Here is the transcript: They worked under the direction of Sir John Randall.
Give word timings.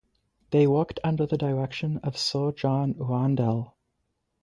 They 0.49 0.65
worked 0.65 0.99
under 1.03 1.27
the 1.27 1.37
direction 1.37 1.99
of 1.99 2.17
Sir 2.17 2.53
John 2.53 2.95
Randall. 2.97 3.75